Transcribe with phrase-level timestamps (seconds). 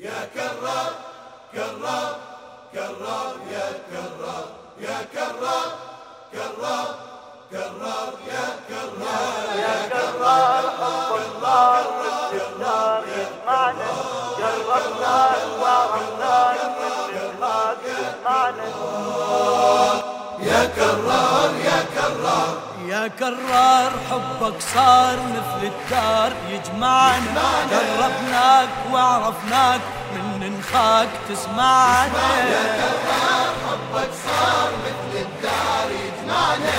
[0.00, 0.92] يا كرار
[1.52, 2.16] كرار
[2.74, 4.44] كرار يا كرار
[4.80, 5.68] يا كرار
[6.32, 6.94] كرار
[7.52, 11.82] كرار يا كرار يا كرار حب الله
[12.32, 13.89] باستمرار يجمعنا
[23.10, 26.32] يا كرار حبك صار مثل الدار.
[26.48, 29.80] يجمعنا جربناك وعرفناك
[30.14, 36.76] من نخاك تسمعنا يا كرار حبك صار مثل الدار يجمعنا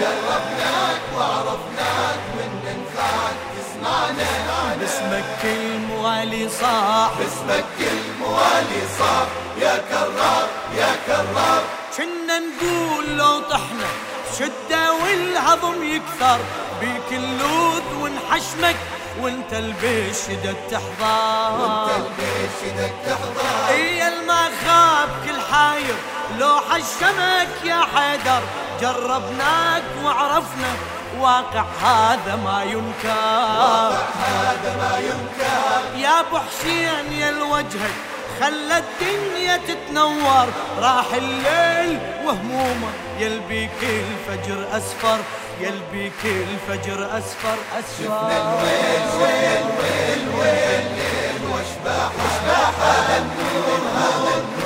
[0.00, 4.76] جربناك وعرفناك من ننفعك تسمعنا.
[4.80, 7.10] باسمك كل موالي صاح.
[7.18, 9.26] باسمك كل موالي صاح.
[9.58, 11.62] يا كرار يا كرار.
[11.96, 16.38] كنا نقول لو طحنا شدة والهضم يكثر
[16.80, 18.76] بيك اللوذ ونحشمك
[19.20, 21.60] وانت البشدة تحضر.
[21.60, 23.68] وانت البيش إيدك تحضر.
[23.68, 25.94] هي الما خاب كل حاير
[26.38, 28.42] لو حشمك يا حيدر.
[28.80, 30.72] جربناك وعرفنا
[31.20, 33.96] واقع هذا ما ينكر.
[34.22, 35.98] هذا ما ينكر.
[35.98, 37.94] يا ابو حسين يا الوجهك
[38.40, 40.46] خلى الدنيا تتنور.
[40.78, 45.18] راح الليل وهمومه يلبيك الفجر أسفر
[45.60, 48.30] يلبيك الفجر أسفر أسفر.
[48.30, 52.74] الويل ويل ويل ويل ليل واشباح واشباح
[53.16, 54.62] النور هذا النور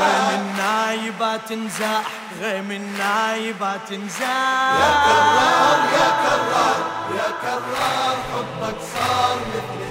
[0.00, 2.06] غيم النايبات انزاح
[2.40, 2.70] غيم
[4.80, 6.80] يا كرار يا كرار
[7.18, 9.87] يا كرار حبك صار مثل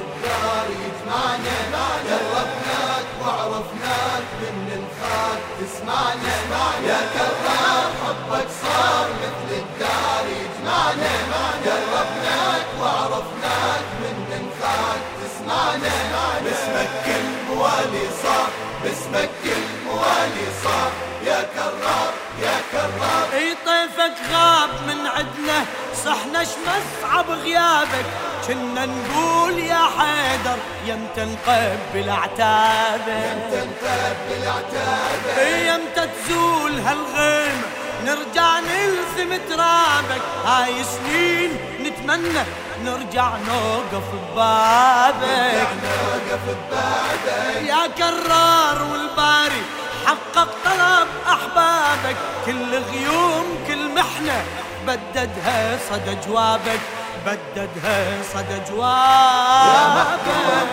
[27.28, 28.06] شمس غيابك
[28.48, 37.68] كنا نقول يا حيدر يمتى نقبل اعتابك تنتبه العتاب إي يمتى تزول هالغيمة.
[38.06, 40.22] نرجع نلثم ترابك.
[40.46, 41.52] هاي سنين
[41.82, 42.44] نتمنى
[42.84, 45.68] نرجع نوقف ببابك.
[45.84, 49.62] نوقف ببعدك يا كرار والباري
[50.06, 52.16] حقق طلب أحبابك.
[52.46, 54.44] كل غيوم كل محنة
[54.88, 56.80] بددها صدى جوابك.
[57.28, 60.28] بددها صدى جوابك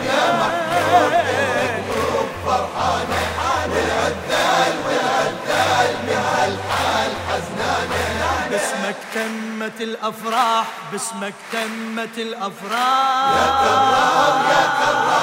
[0.07, 3.23] يا محبوب القلوب فرحانة
[3.73, 13.31] والعذال والعذال من هالحال حزنانة باسمك تمت الافراح باسمك تمت الافراح.
[13.37, 15.14] يا كرار يا كرار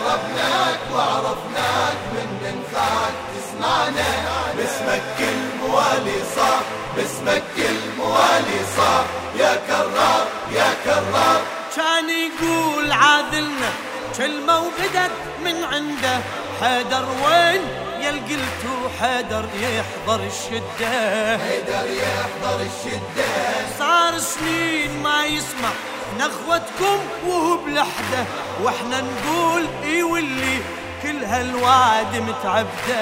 [0.00, 4.10] جربناك وعرفناك من ننخاك تسمعنا
[4.56, 6.62] باسمك كل موالي صار
[6.96, 9.04] باسمك كل موالي صار
[9.38, 11.40] يا كرار يا كرار.
[11.76, 13.70] كان يقول عاذلنا
[14.16, 15.10] كلمة وبدت
[15.44, 16.20] من عنده.
[16.60, 17.62] حيدر وين
[18.00, 21.38] يا قلتوا حيدر يحضر الشدة.
[21.38, 23.30] حيدر يحضر الشدة.
[23.78, 25.70] صار سنين ما يسمع.
[26.18, 28.24] نخوتكم وهو بلحدة
[28.62, 30.58] وإحنا نقول إي واللي
[31.02, 33.00] كل هالواد متعبدة.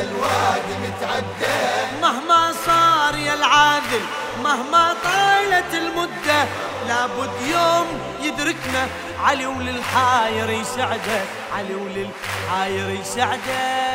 [0.00, 1.56] الواد متعدى
[2.02, 4.04] مهما صار يا العادل
[4.44, 6.44] مهما طالت المدة
[6.88, 7.86] لابد يوم
[8.22, 8.86] يدركنا
[9.24, 11.20] علي وللحاير يسعده
[11.56, 13.86] علي وللحاير يسعده.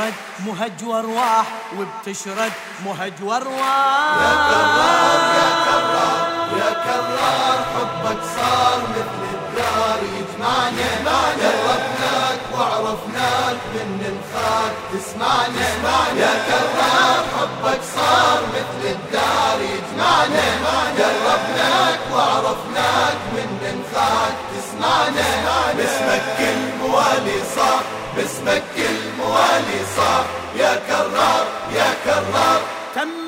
[0.00, 0.12] وبتشرد
[0.46, 1.46] مهج وارواح
[1.78, 2.52] وبتشرد
[2.86, 4.16] مهج يا وارواح
[4.50, 10.90] كرار يا كرار يا كرار حبك صار مثل الدار يجمعنا
[11.40, 15.68] جربناك وعرفناك من ننخاك تسمعنا
[16.16, 17.80] يا كرار حبك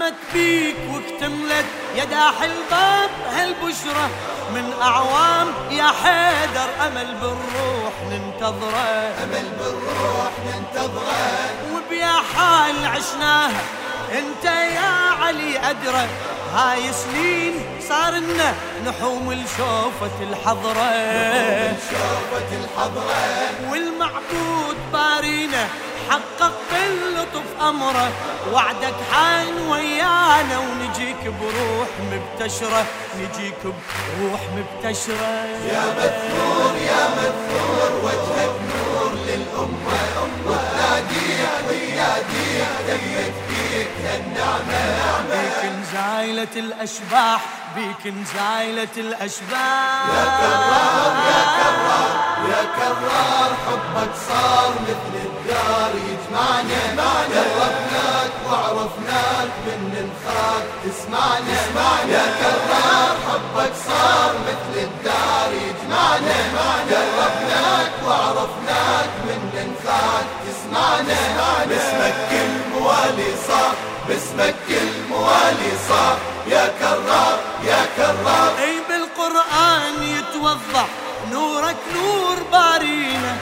[0.02, 1.64] تمت بيك واكتملت
[1.96, 4.10] يا داح الباب هالبشرة
[4.54, 5.48] من أعوام.
[5.70, 13.62] يا حيدر أمل بالروح ننتظره أمل بالروح ننتظره وبيا حال عشناها
[14.12, 14.90] أنت يا
[15.22, 16.06] علي ادرى
[16.54, 17.54] هاي سنين
[17.88, 18.54] صار لنا
[18.86, 20.92] نحوم لشوفة الحضرة.
[21.90, 23.14] شوفة الحضرة.
[23.70, 25.68] والمعبود بارينا
[26.10, 28.10] حقق باللطف أمره.
[28.52, 32.84] وعدك حان ويانا ونجيك بروح مبتشرة.
[33.18, 35.34] نجيك بروح مبتشرة.
[35.72, 40.02] يا مثور يا مثور وجهك نور للأمة.
[40.46, 44.82] وتناديك ويناديك دمت فيك هالنعمة
[45.30, 47.40] بيك نزايلة الأشباح
[47.76, 50.06] بيك نزايلة الأشباح.
[50.14, 52.12] يا كرار يا كرار
[52.50, 56.82] يا كرار حبك صار مثل الدار يجمعنا
[57.58, 61.60] قربناك وعرفناك من نخاك تسمعنا
[62.08, 66.36] يا كرار حبك صار مثل الدار يجمعنا
[66.90, 73.74] قربناك وعرفناك من نخاك تسمعنا باسمك الموالي صار
[74.08, 76.16] باسمك الموالي صار.
[76.46, 78.52] يا كرار يا كرار.
[78.58, 80.86] أي بالقرآن يتوضح
[81.32, 83.36] نورك نور بارينا.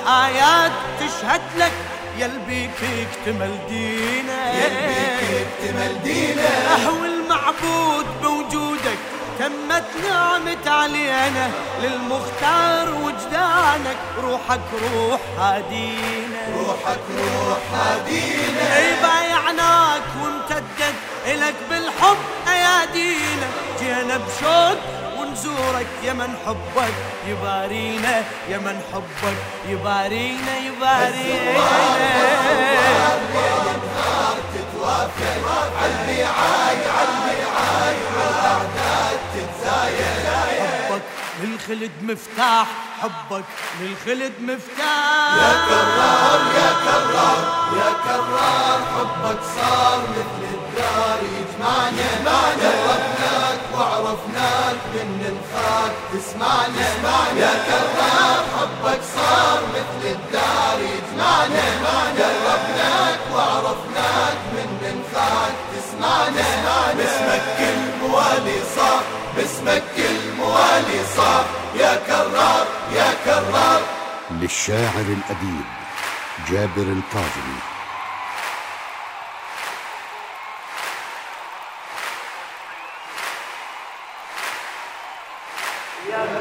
[0.00, 1.72] والآيات تشهد لك
[2.18, 2.70] يلبيك
[3.00, 8.98] اكتمل دينا يلبيك اكتمل دينا أهو المعبود بوجودك
[9.38, 11.50] تمت نعمة علينا.
[11.82, 14.60] للمختار وجدانك روحك
[14.94, 16.40] روح هادينا.
[16.56, 18.76] روحك روح هادينا.
[18.76, 20.94] اي بايعناك وامتدت
[21.26, 22.16] الك بالحب
[22.48, 23.46] أيادينا.
[23.80, 24.78] جينا بشوق
[25.30, 26.94] ونزورك يا من حبك
[27.28, 29.36] يبارينا يا من حبك
[29.68, 31.60] يبارينا يبارينا.
[34.54, 35.36] تتوافق
[35.82, 39.18] عالبيعاي عالبيعاي والاعداد
[40.88, 41.02] حبك
[41.42, 42.66] للخلد مفتاح
[43.02, 43.44] حبك
[43.80, 45.34] للخلد مفتاح.
[45.42, 47.42] يا كرار يا كرار
[47.78, 52.69] يا كرار حبك صار مثل الدار يجمعنا معنا
[54.94, 56.88] من نخاك تسمعنا
[57.42, 60.78] يا كرار حبك صار مثل الدار.
[60.80, 61.64] يجمعنا
[62.18, 66.48] قربناك وعرفناك من نخاك تسمعنا
[66.96, 69.02] باسمك الموالي صار
[69.36, 71.44] باسمك الموالي صار.
[71.76, 73.80] يا كرار يا كرار.
[74.30, 75.66] للشاعر الأديب
[76.50, 77.79] جابر القاضي.
[86.08, 86.39] Yeah.